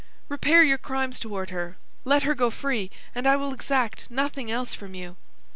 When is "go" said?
2.33-2.49